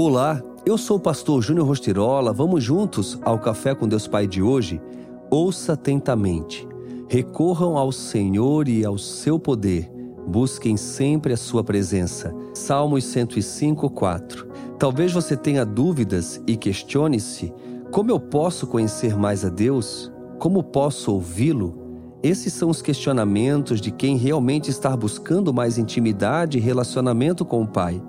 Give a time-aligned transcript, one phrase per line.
[0.00, 2.32] Olá, eu sou o pastor Júnior Rostirola.
[2.32, 4.80] Vamos juntos ao Café com Deus Pai de hoje?
[5.28, 6.68] Ouça atentamente.
[7.08, 9.90] Recorram ao Senhor e ao seu poder.
[10.24, 12.32] Busquem sempre a sua presença.
[12.54, 14.46] Salmos 105, 4.
[14.78, 17.52] Talvez você tenha dúvidas e questione-se:
[17.90, 20.12] como eu posso conhecer mais a Deus?
[20.38, 21.74] Como posso ouvi-lo?
[22.22, 27.66] Esses são os questionamentos de quem realmente está buscando mais intimidade e relacionamento com o
[27.66, 28.00] Pai.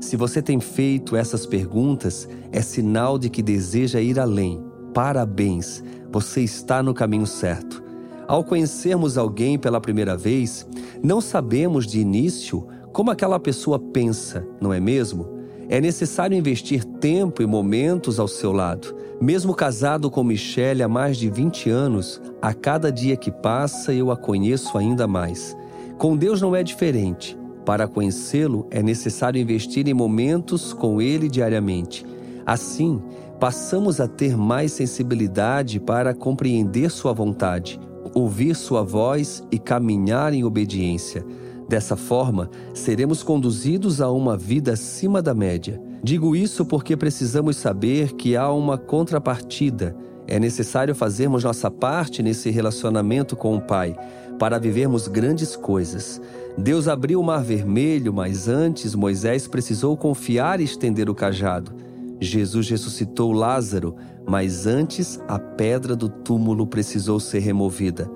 [0.00, 4.62] Se você tem feito essas perguntas, é sinal de que deseja ir além.
[4.92, 5.82] Parabéns,
[6.12, 7.82] você está no caminho certo.
[8.28, 10.66] Ao conhecermos alguém pela primeira vez,
[11.02, 15.36] não sabemos de início como aquela pessoa pensa, não é mesmo?
[15.68, 18.96] É necessário investir tempo e momentos ao seu lado.
[19.20, 24.10] Mesmo casado com Michelle há mais de 20 anos, a cada dia que passa eu
[24.10, 25.56] a conheço ainda mais.
[25.98, 27.36] Com Deus não é diferente.
[27.66, 32.06] Para conhecê-lo, é necessário investir em momentos com ele diariamente.
[32.46, 33.02] Assim,
[33.40, 37.80] passamos a ter mais sensibilidade para compreender sua vontade,
[38.14, 41.26] ouvir sua voz e caminhar em obediência.
[41.68, 45.82] Dessa forma, seremos conduzidos a uma vida acima da média.
[46.04, 49.96] Digo isso porque precisamos saber que há uma contrapartida.
[50.28, 53.96] É necessário fazermos nossa parte nesse relacionamento com o Pai
[54.38, 56.20] para vivermos grandes coisas.
[56.56, 61.72] Deus abriu o mar vermelho, mas antes Moisés precisou confiar e estender o cajado.
[62.20, 63.94] Jesus ressuscitou Lázaro,
[64.26, 68.10] mas antes a pedra do túmulo precisou ser removida.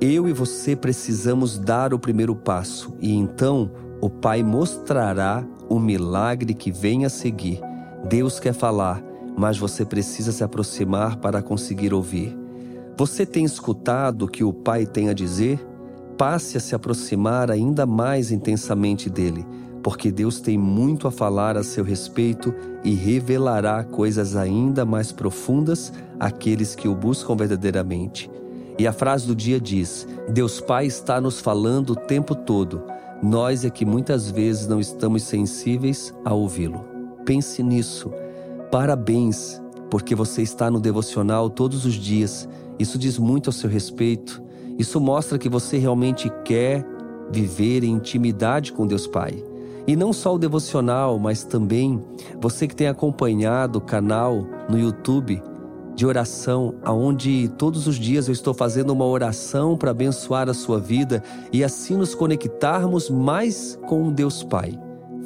[0.00, 6.52] Eu e você precisamos dar o primeiro passo e então o Pai mostrará o milagre
[6.52, 7.60] que vem a seguir.
[8.08, 9.02] Deus quer falar,
[9.36, 12.43] mas você precisa se aproximar para conseguir ouvir.
[12.96, 15.58] Você tem escutado o que o Pai tem a dizer?
[16.16, 19.44] Passe a se aproximar ainda mais intensamente dele,
[19.82, 25.92] porque Deus tem muito a falar a seu respeito e revelará coisas ainda mais profundas
[26.20, 28.30] àqueles que o buscam verdadeiramente.
[28.78, 32.84] E a frase do dia diz: Deus Pai está nos falando o tempo todo,
[33.20, 36.84] nós é que muitas vezes não estamos sensíveis a ouvi-lo.
[37.24, 38.12] Pense nisso.
[38.70, 44.42] Parabéns, porque você está no devocional todos os dias isso diz muito ao seu respeito.
[44.78, 46.84] Isso mostra que você realmente quer
[47.30, 49.42] viver em intimidade com Deus Pai.
[49.86, 52.02] E não só o devocional, mas também
[52.40, 55.40] você que tem acompanhado o canal no YouTube
[55.94, 60.80] de oração, aonde todos os dias eu estou fazendo uma oração para abençoar a sua
[60.80, 64.76] vida e assim nos conectarmos mais com Deus Pai.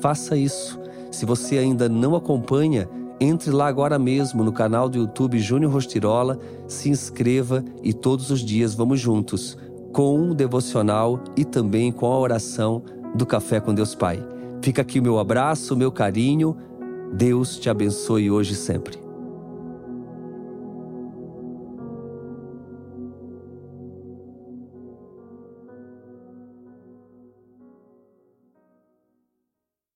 [0.00, 0.78] Faça isso.
[1.10, 2.86] Se você ainda não acompanha,
[3.20, 8.40] entre lá agora mesmo no canal do YouTube Júnior Rostirola, se inscreva e todos os
[8.40, 9.56] dias vamos juntos
[9.92, 12.82] com um devocional e também com a oração
[13.14, 14.24] do Café com Deus Pai.
[14.62, 16.56] Fica aqui o meu abraço, o meu carinho.
[17.12, 19.07] Deus te abençoe hoje e sempre.